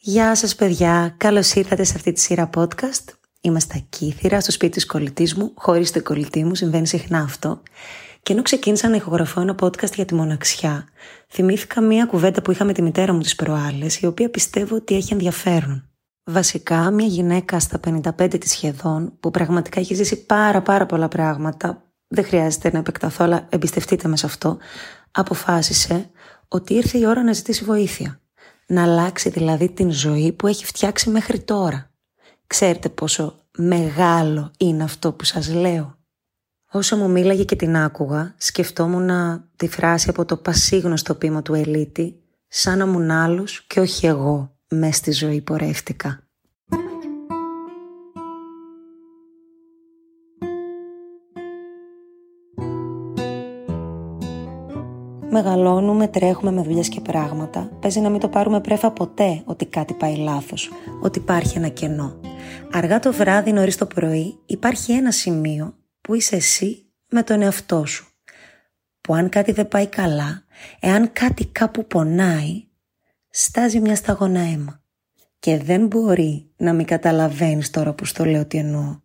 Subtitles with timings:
[0.00, 3.04] Γεια σας παιδιά, καλώς ήρθατε σε αυτή τη σειρά podcast.
[3.40, 7.62] Είμαστε ακήθυρα στο σπίτι της κολλητής μου, χωρίς την κολλητή μου, συμβαίνει συχνά αυτό.
[8.22, 10.88] Και ενώ ξεκίνησα να ηχογραφώ ένα podcast για τη μοναξιά,
[11.28, 14.94] θυμήθηκα μία κουβέντα που είχα με τη μητέρα μου τις προάλλες, η οποία πιστεύω ότι
[14.94, 15.88] έχει ενδιαφέρον.
[16.24, 17.80] Βασικά, μια γυναίκα στα
[18.18, 23.24] 55 της σχεδόν, που πραγματικά έχει ζήσει πάρα πάρα πολλά πράγματα, δεν χρειάζεται να επεκταθώ,
[23.24, 24.58] αλλά εμπιστευτείτε με σε αυτό,
[25.10, 26.10] αποφάσισε
[26.48, 28.20] ότι ήρθε η ώρα να ζητήσει βοήθεια.
[28.70, 31.90] Να αλλάξει δηλαδή την ζωή που έχει φτιάξει μέχρι τώρα.
[32.46, 35.96] Ξέρετε πόσο μεγάλο είναι αυτό που σας λέω.
[36.70, 39.10] Όσο μου μίλαγε και την άκουγα, σκεφτόμουν
[39.56, 44.56] τη φράση από το πασίγνωστο πείμα του Ελίτη, σαν να ήμουν άλλος και όχι εγώ,
[44.68, 46.27] μες στη ζωή πορεύτηκα.
[55.42, 57.70] Μεγαλώνουμε, τρέχουμε με δουλειές και πράγματα.
[57.80, 60.70] Παίζει να μην το πάρουμε πρέφα ποτέ ότι κάτι πάει λάθος,
[61.02, 62.20] ότι υπάρχει ένα κενό.
[62.72, 67.86] Αργά το βράδυ, νωρίς το πρωί, υπάρχει ένα σημείο που είσαι εσύ με τον εαυτό
[67.86, 68.06] σου.
[69.00, 70.42] Που αν κάτι δεν πάει καλά,
[70.80, 72.64] εάν κάτι κάπου πονάει,
[73.30, 74.82] στάζει μια σταγόνα αίμα.
[75.38, 79.00] Και δεν μπορεί να μην καταλαβαίνεις τώρα που στο λέω τι εννοώ.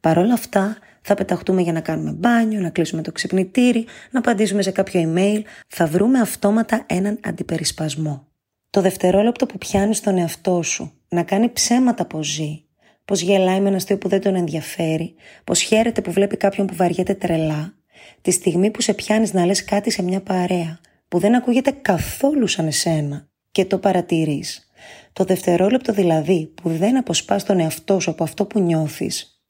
[0.00, 4.62] Παρ' όλα αυτά, θα πεταχτούμε για να κάνουμε μπάνιο, να κλείσουμε το ξυπνητήρι, να απαντήσουμε
[4.62, 8.26] σε κάποιο email, θα βρούμε αυτόματα έναν αντιπερισπασμό.
[8.70, 12.64] Το δευτερόλεπτο που πιάνεις τον εαυτό σου να κάνει ψέματα πως ζει,
[13.04, 15.14] πως γελάει με ένα αστείο που δεν τον ενδιαφέρει,
[15.44, 17.74] πως χαίρεται που βλέπει κάποιον που βαριέται τρελά,
[18.20, 22.46] τη στιγμή που σε πιάνεις να λες κάτι σε μια παρέα που δεν ακούγεται καθόλου
[22.46, 24.70] σαν εσένα και το παρατηρείς.
[25.12, 29.41] Το δευτερόλεπτο δηλαδή που δεν αποσπάς τον εαυτό σου από αυτό που νιώθεις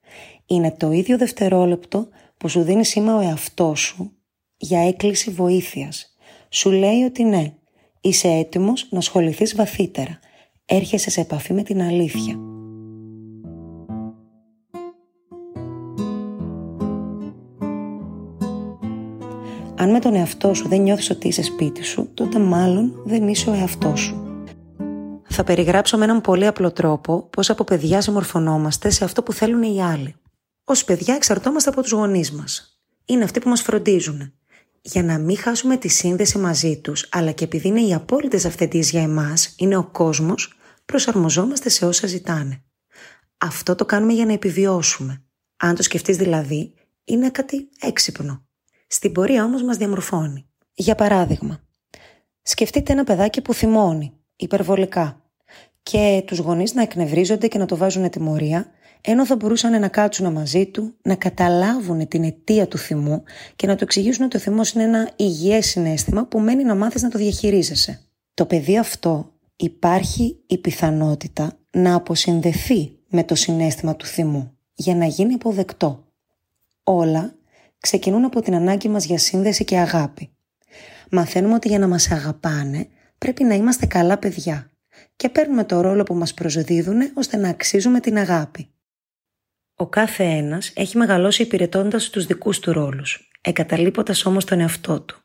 [0.54, 4.12] είναι το ίδιο δευτερόλεπτο που σου δίνει σήμα ο εαυτό σου
[4.56, 6.16] για έκκληση βοήθειας.
[6.48, 7.52] Σου λέει ότι ναι,
[8.00, 10.18] είσαι έτοιμος να ασχοληθείς βαθύτερα.
[10.64, 12.34] Έρχεσαι σε επαφή με την αλήθεια.
[19.76, 23.50] Αν με τον εαυτό σου δεν νιώθεις ότι είσαι σπίτι σου, τότε μάλλον δεν είσαι
[23.50, 24.44] ο εαυτός σου.
[25.28, 29.62] Θα περιγράψω με έναν πολύ απλό τρόπο πώς από παιδιά συμμορφωνόμαστε σε αυτό που θέλουν
[29.62, 30.14] οι άλλοι.
[30.64, 32.82] Ω παιδιά εξαρτώμαστε από τους γονείς μας.
[33.04, 34.32] Είναι αυτοί που μας φροντίζουν.
[34.82, 38.90] Για να μην χάσουμε τη σύνδεση μαζί τους, αλλά και επειδή είναι οι απόλυτες αυθεντίες
[38.90, 42.62] για εμάς, είναι ο κόσμος, προσαρμοζόμαστε σε όσα ζητάνε.
[43.38, 45.22] Αυτό το κάνουμε για να επιβιώσουμε.
[45.56, 46.74] Αν το σκεφτείς δηλαδή,
[47.04, 48.46] είναι κάτι έξυπνο.
[48.86, 50.46] Στην πορεία όμως μας διαμορφώνει.
[50.74, 51.60] Για παράδειγμα,
[52.42, 55.22] σκεφτείτε ένα παιδάκι που θυμώνει υπερβολικά
[55.82, 58.70] και τους γονείς να εκνευρίζονται και να το βάζουν τιμωρία
[59.04, 63.22] ενώ θα μπορούσαν να κάτσουν μαζί του, να καταλάβουν την αιτία του θυμού
[63.56, 67.02] και να του εξηγήσουν ότι ο θυμός είναι ένα υγιές συνέστημα που μένει να μάθεις
[67.02, 68.00] να το διαχειρίζεσαι.
[68.34, 75.04] Το παιδί αυτό υπάρχει η πιθανότητα να αποσυνδεθεί με το συνέστημα του θυμού για να
[75.04, 76.04] γίνει αποδεκτό.
[76.82, 77.34] Όλα
[77.78, 80.30] ξεκινούν από την ανάγκη μας για σύνδεση και αγάπη.
[81.10, 82.88] Μαθαίνουμε ότι για να μας αγαπάνε
[83.18, 84.70] πρέπει να είμαστε καλά παιδιά
[85.16, 88.68] και παίρνουμε το ρόλο που μας προσδίδουν ώστε να αξίζουμε την αγάπη.
[89.74, 95.16] Ο κάθε ένας έχει μεγαλώσει υπηρετώντας τους δικούς του ρόλους, εγκαταλείποντας όμως τον εαυτό του.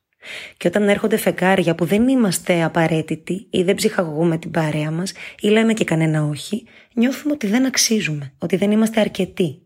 [0.57, 5.47] Και όταν έρχονται φεγγάρια που δεν είμαστε απαραίτητοι ή δεν ψυχαγωγούμε την παρέα μας ή
[5.47, 9.61] λέμε και κανένα όχι, νιώθουμε ότι δεν αξίζουμε, ότι δεν είμαστε αρκετοί.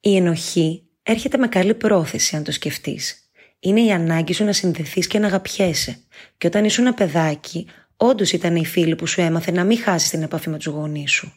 [0.00, 3.30] Η ενοχή έρχεται με καλή πρόθεση, αν το σκεφτείς.
[3.60, 5.98] Είναι η ανάγκη σου να συνδεθείς και να αγαπιέσαι.
[6.38, 7.66] Και όταν ήσουν ένα παιδάκι,
[7.96, 11.12] όντως ήταν η φίλη που σου έμαθε να μην χάσεις την επαφή με τους γονείς
[11.12, 11.32] σου.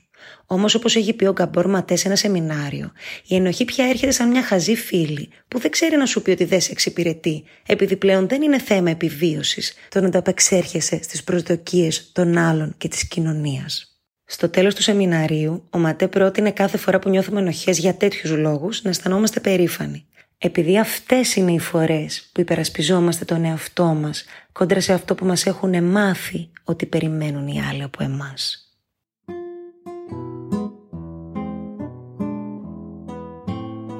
[0.45, 2.91] Όμως, όπως έχει πει ο Γκαμπόρ Ματέ σε ένα σεμινάριο,
[3.27, 6.43] η ενοχή πια έρχεται σαν μια χαζή φίλη που δεν ξέρει να σου πει ότι
[6.43, 12.37] δεν σε εξυπηρετεί, επειδή πλέον δεν είναι θέμα επιβίωσης το να ανταπεξέρχεσαι στις προσδοκίες των
[12.37, 13.95] άλλων και της κοινωνίας.
[14.25, 18.81] Στο τέλος του σεμιναρίου, ο Ματέ πρότεινε κάθε φορά που νιώθουμε ενοχές για τέτοιους λόγους
[18.81, 20.05] να αισθανόμαστε περήφανοι.
[20.37, 25.45] Επειδή αυτές είναι οι φορές που υπερασπιζόμαστε τον εαυτό μας κόντρα σε αυτό που μας
[25.45, 28.70] έχουν μάθει ότι περιμένουν οι άλλοι από εμάς.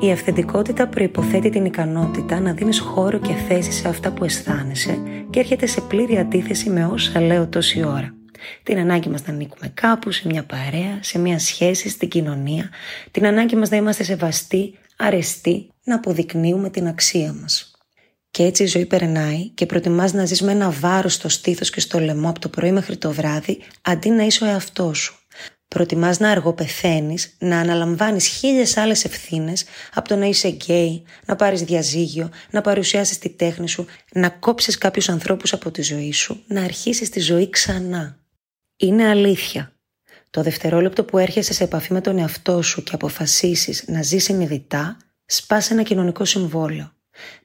[0.04, 4.98] Η αυθεντικότητα προϋποθέτει την ικανότητα να δίνεις χώρο και θέση σε αυτά που αισθάνεσαι
[5.30, 8.14] και έρχεται σε πλήρη αντίθεση με όσα λέω τόση ώρα.
[8.64, 12.70] Την ανάγκη μας να ανήκουμε κάπου, σε μια παρέα, σε μια σχέση, στην κοινωνία,
[13.12, 17.72] την ανάγκη μας να είμαστε σεβαστοί, αρεστοί, να αποδεικνύουμε την αξία μας.
[18.32, 21.80] Και έτσι η ζωή περνάει και προτιμάς να ζεις με ένα βάρος στο στήθος και
[21.80, 25.21] στο λαιμό από το πρωί μέχρι το βράδυ, αντί να είσαι ο εαυτός σου.
[25.76, 29.64] Προτιμάς να αργοπεθαίνεις, να αναλαμβάνεις χίλιες άλλες ευθύνες
[29.94, 34.78] από το να είσαι γκέι, να πάρεις διαζύγιο, να παρουσιάσεις τη τέχνη σου, να κόψεις
[34.78, 38.18] κάποιους ανθρώπους από τη ζωή σου, να αρχίσεις τη ζωή ξανά.
[38.78, 39.74] Είναι αλήθεια.
[40.30, 44.98] Το δευτερόλεπτο που έρχεσαι σε επαφή με τον εαυτό σου και αποφασίσεις να ζεις συνειδητά,
[45.26, 46.92] σπάς ένα κοινωνικό συμβόλαιο.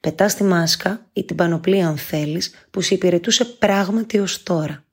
[0.00, 4.85] Πετάς τη μάσκα ή την πανοπλία αν θέλεις που σε υπηρετούσε πράγματι ως τώρα.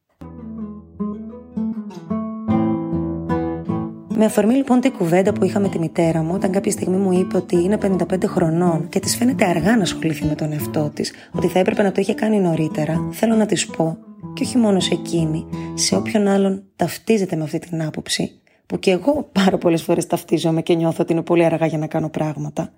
[4.24, 7.12] Με αφορμή λοιπόν την κουβέντα που είχα με τη μητέρα μου, όταν κάποια στιγμή μου
[7.12, 11.14] είπε ότι είναι 55 χρονών και της φαίνεται αργά να ασχοληθεί με τον εαυτό της,
[11.32, 13.98] ότι θα έπρεπε να το είχε κάνει νωρίτερα, θέλω να της πω,
[14.34, 18.92] και όχι μόνο σε εκείνη, σε όποιον άλλον ταυτίζεται με αυτή την άποψη, που και
[18.92, 22.74] εγώ πάρα πολλές φορές ταυτίζομαι και νιώθω ότι είναι πολύ αργά για να κάνω πράγματα,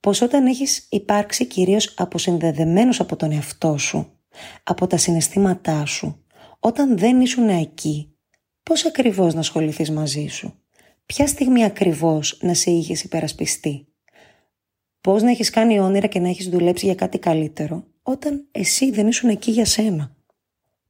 [0.00, 4.12] πως όταν έχεις υπάρξει κυρίως αποσυνδεδεμένος από τον εαυτό σου,
[4.62, 6.24] από τα συναισθήματά σου,
[6.60, 8.16] όταν δεν ήσουν εκεί,
[8.62, 10.60] πώς ακριβώς να ασχοληθείς μαζί σου;
[11.06, 13.86] Ποια στιγμή ακριβώς να σε είχες υπερασπιστεί;
[15.00, 19.06] Πώς να έχεις κάνει όνειρα και να έχεις δουλέψει για κάτι καλύτερο, όταν εσύ δεν
[19.06, 20.16] ήσουν εκεί για σένα;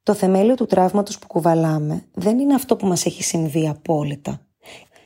[0.03, 4.47] Το θεμέλιο του τραύματος που κουβαλάμε δεν είναι αυτό που μας έχει συμβεί απόλυτα.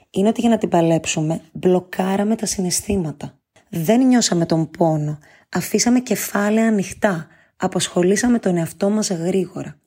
[0.10, 3.40] Είναι ότι για να την παλέψουμε μπλοκάραμε τα συναισθήματα.
[3.70, 5.20] Δεν νιώσαμε τον πόνο,
[5.50, 7.28] αφήσαμε κεφάλαια ανοιχτά,
[7.58, 9.81] αποσχολήσαμε τον εαυτό μας γρήγορα.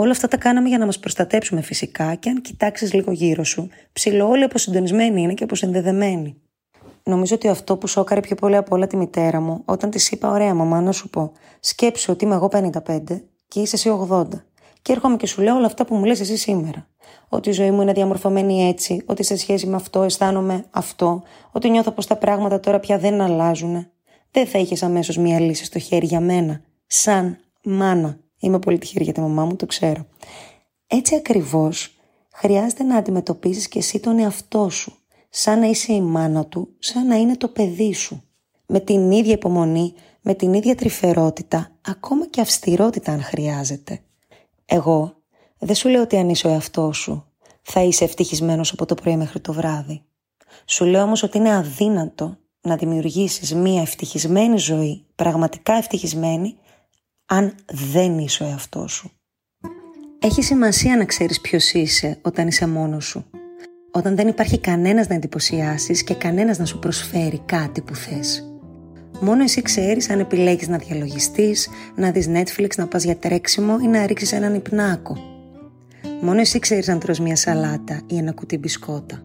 [0.00, 3.68] Όλα αυτά τα κάναμε για να μας προστατέψουμε φυσικά και αν κοιτάξεις λίγο γύρω σου,
[3.92, 6.36] ψηλό όλοι αποσυντονισμένοι είναι και αποσυνδεδεμένοι.
[7.02, 10.30] Νομίζω ότι αυτό που σώκαρε πιο πολύ από όλα τη μητέρα μου, όταν της είπα:
[10.30, 12.70] Ωραία, μαμά, να σου πω, σκέψου ότι είμαι εγώ 55
[13.48, 14.26] και είσαι εσύ 80.
[14.82, 16.86] Και έρχομαι και σου λέω όλα αυτά που μου λες εσύ σήμερα.
[17.28, 21.22] Ότι η ζωή μου είναι διαμορφωμένη έτσι, ότι σε σχέση με αυτό αισθάνομαι αυτό,
[21.52, 23.86] ότι νιώθω πως τα πράγματα τώρα πια δεν αλλάζουν.
[24.30, 28.18] Δεν θα είχες αμέσως μία λύση στο χέρι για μένα, σαν μάνα.
[28.40, 30.06] Είμαι πολύ τυχερή για τη μαμά μου, το ξέρω.
[30.86, 31.96] Έτσι ακριβώς
[32.32, 34.96] χρειάζεται να αντιμετωπίσεις και εσύ τον εαυτό σου,
[35.28, 38.22] σαν να είσαι η μάνα του, σαν να είναι το παιδί σου.
[38.66, 44.00] Με την ίδια υπομονή, με την ίδια τρυφερότητα, ακόμα και αυστηρότητα αν χρειάζεται.
[44.64, 45.16] Εγώ
[45.58, 47.24] δεν σου λέω ότι αν είσαι ο εαυτός σου,
[47.62, 50.02] θα είσαι ευτυχισμένος από το πρωί μέχρι το βράδυ.
[50.64, 56.56] Σου λέω όμως ότι είναι αδύνατο να δημιουργήσεις μία ευτυχισμένη ζωή, πραγματικά ευτυχισμένη,
[57.30, 59.10] αν δεν είσαι ο εαυτός σου.
[60.18, 63.24] Έχει σημασία να ξέρεις ποιος είσαι όταν είσαι μόνος σου.
[63.92, 68.52] Όταν δεν υπάρχει κανένας να εντυπωσιάσεις και κανένας να σου προσφέρει κάτι που θες.
[69.20, 73.86] Μόνο εσύ ξέρεις αν επιλέγεις να διαλογιστείς, να δεις Netflix, να πας για τρέξιμο ή
[73.86, 75.16] να ρίξεις έναν υπνάκο.
[76.20, 79.22] Μόνο εσύ ξέρεις αν τρως μια σαλάτα ή ένα κουτί μπισκότα.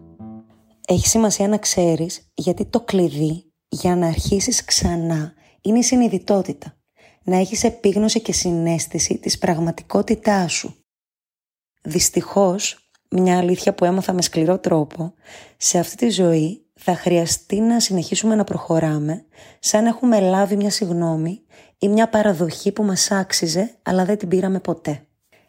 [0.88, 6.78] Έχει σημασία να ξέρεις γιατί το κλειδί για να αρχίσεις ξανά είναι η συνειδητότητα
[7.24, 10.76] να έχεις επίγνωση και συνέστηση της πραγματικότητάς σου.
[11.82, 15.14] Δυστυχώς, μια αλήθεια που έμαθα με σκληρό τρόπο,
[15.58, 19.26] σε αυτή τη ζωή θα χρειαστεί να συνεχίσουμε να προχωράμε
[19.60, 21.42] σαν να έχουμε λάβει μια συγνώμη
[21.78, 25.08] ή μια παραδοχή που μας άξιζε αλλά δεν την πήραμε ποτέ.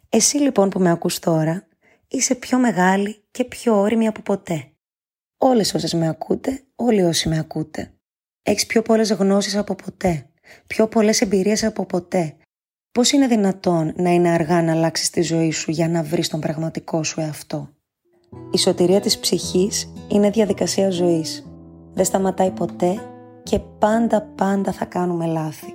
[0.09, 1.67] Εσύ λοιπόν που με ακούς τώρα
[2.07, 4.71] είσαι πιο μεγάλη και πιο όρημη από ποτέ.
[5.37, 7.93] Όλες όσες με ακούτε, όλοι όσοι με ακούτε.
[8.43, 10.29] Έχεις πιο πολλές γνώσεις από ποτέ
[10.67, 12.35] πιο πολλές εμπειρίες από ποτέ.
[12.91, 16.39] Πώς είναι δυνατόν να είναι αργά να αλλάξεις τη ζωή σου για να βρεις τον
[16.39, 17.69] πραγματικό σου εαυτό;
[18.51, 21.49] Η σωτηρία της ψυχής είναι διαδικασία ζωής.
[21.93, 22.99] Δεν σταματάει ποτέ
[23.43, 25.73] και πάντα πάντα θα κάνουμε λάθη.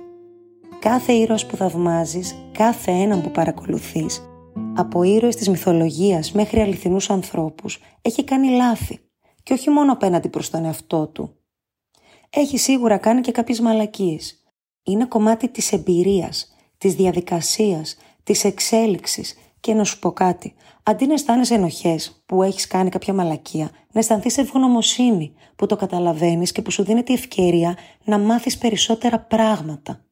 [0.79, 4.21] Κάθε ήρωας που θαυμάζεις, κάθε έναν που παρακολουθείς,
[4.75, 8.99] από ήρωες της μυθολογίας μέχρι αληθινούς ανθρώπους, έχει κάνει λάθη.
[9.43, 11.35] Και όχι μόνο απέναντι προς τον εαυτό του.
[12.29, 14.40] Έχει σίγουρα κάνει και κάποιες μαλακίες
[14.83, 20.53] είναι κομμάτι της εμπειρίας, της διαδικασίας, της εξέλιξης και να σου πω κάτι.
[20.83, 26.51] Αντί να αισθάνεσαι ενοχές που έχεις κάνει κάποια μαλακία, να αισθανθείς ευγνωμοσύνη που το καταλαβαίνεις
[26.51, 30.05] και που σου δίνει ευκαιρία να μάθεις περισσότερα πράγματα.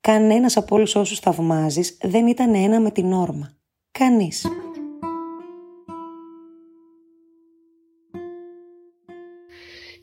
[0.00, 3.52] Κανένας από όλους όσους θαυμάζεις δεν ήταν ένα με την όρμα.
[3.90, 4.46] Κανείς.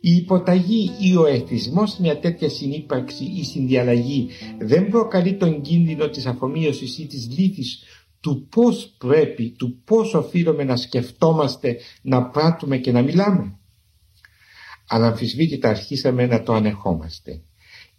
[0.08, 4.28] Η υποταγή ή ο εθισμός μια τέτοια συνύπαρξη ή συνδιαλλαγή
[4.60, 7.84] δεν προκαλεί τον κίνδυνο της αφομοίωσης ή της λύθης
[8.20, 13.60] του πώς πρέπει, του πώς οφείλουμε να σκεφτόμαστε, να πράττουμε και να μιλάμε.
[14.88, 17.42] Αναμφισβήτητα αρχίσαμε να το ανεχόμαστε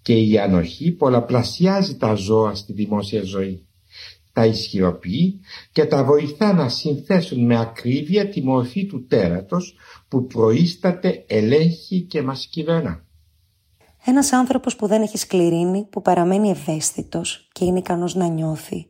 [0.03, 3.66] και η ανοχή πολλαπλασιάζει τα ζώα στη δημόσια ζωή.
[4.37, 5.41] Τα ισχυροποιεί
[5.73, 9.77] και τα βοηθά να συνθέσουν με ακρίβεια τη μορφή του τέρατος
[10.09, 13.05] που προείσταται, ελέγχει και μας κυβερνά.
[14.05, 18.87] Ένας άνθρωπος που δεν έχει σκληρίνει, που παραμένει ευαίσθητος και είναι ικανός να νιώθει,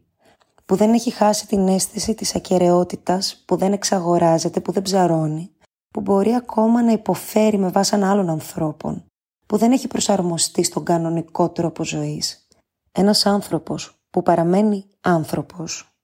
[0.67, 5.51] που δεν έχει χάσει την αίσθηση της ακαιρεότητας, που δεν εξαγοράζεται, που δεν ψαρώνει,
[5.89, 9.05] που μπορεί ακόμα να υποφέρει με βάσαν άλλων ανθρώπων,
[9.47, 12.47] που δεν έχει προσαρμοστεί στον κανονικό τρόπο ζωής.
[12.93, 15.97] Ένας άνθρωπος που παραμένει άνθρωπος.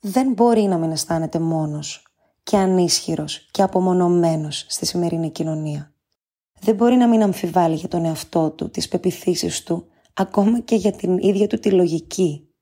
[0.00, 2.06] δεν μπορεί να μην αισθάνεται μόνος
[2.42, 5.92] και ανίσχυρος και απομονωμένος στη σημερινή κοινωνία.
[6.60, 10.92] Δεν μπορεί να μην αμφιβάλλει για τον εαυτό του, τις πεπιθήσεις του, ακόμα και για
[10.92, 12.54] την ίδια του τη λογική.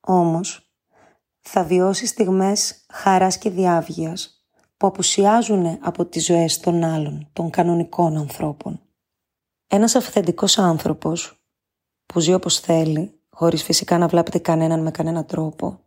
[0.00, 0.72] Όμως,
[1.40, 8.16] θα βιώσει στιγμές χαράς και διάβγειας που απουσιάζουν από τις ζωές των άλλων, των κανονικών
[8.16, 8.80] ανθρώπων.
[9.66, 11.42] Ένας αυθεντικός άνθρωπος
[12.06, 15.78] που ζει όπως θέλει, χωρίς φυσικά να βλάπτει κανέναν με κανέναν τρόπο,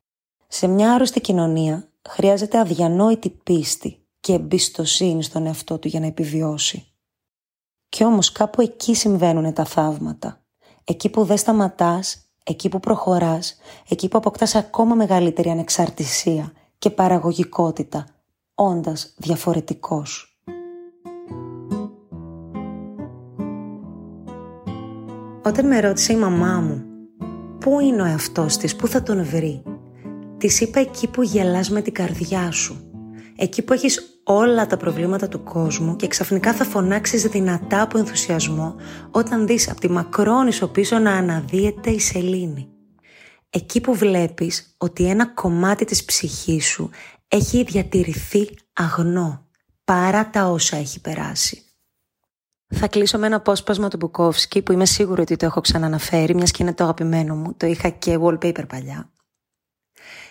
[0.48, 6.86] σε μια άρρωστη κοινωνία χρειάζεται αδιανόητη πίστη και εμπιστοσύνη στον εαυτό του για να επιβιώσει.
[7.90, 10.42] Κι όμως κάπου εκεί συμβαίνουν τα θαύματα.
[10.84, 13.58] Εκεί που δεν σταματάς, εκεί που προχωράς,
[13.90, 18.06] εκεί που αποκτάς ακόμα μεγαλύτερη ανεξαρτησία και παραγωγικότητα,
[18.56, 20.40] όντας διαφορετικός.
[25.44, 26.91] Όταν με ρώτησε η μαμά μου
[27.62, 29.64] πού είναι ο εαυτός της, πού θα τον βρει,
[30.38, 32.92] της είπα εκεί που γελάς με την καρδιά σου.
[33.36, 38.76] Εκεί που έχεις όλα τα προβλήματα του κόσμου και ξαφνικά θα φωνάξεις δυνατά από ενθουσιασμό
[39.12, 42.68] όταν δεις από τη μακρόνισο πίσω να αναδύεται η σελήνη.
[43.50, 46.90] Εκεί που βλέπεις ότι ένα κομμάτι της ψυχής σου
[47.28, 49.46] έχει διατηρηθεί αγνό
[49.84, 51.64] παρά τα όσα έχει περάσει.
[52.74, 56.52] Θα κλείσω με ένα απόσπασμα του Μπουκόφσκι που είμαι σίγουρη ότι το έχω ξαναναφέρει, μιας
[56.52, 57.54] και είναι το αγαπημένο μου.
[57.58, 59.12] Το είχα και wallpaper παλιά.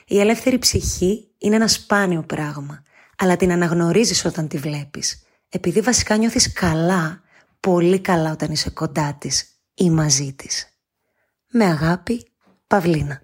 [0.07, 2.83] Η ελεύθερη ψυχή είναι ένα σπάνιο πράγμα,
[3.19, 7.21] αλλά την αναγνωρίζεις όταν τη βλέπεις, επειδή βασικά νιώθεις καλά,
[7.61, 10.69] πολύ καλά όταν είσαι κοντά της ή μαζί της.
[11.51, 12.27] Με αγάπη,
[12.67, 13.21] Παυλίνα.